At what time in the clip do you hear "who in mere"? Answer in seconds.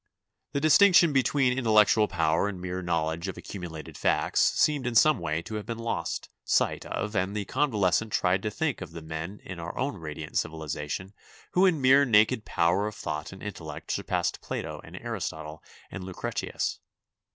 11.51-12.03